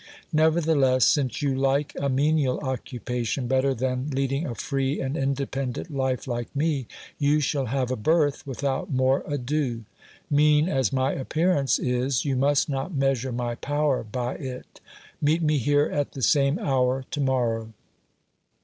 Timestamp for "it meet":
14.37-15.43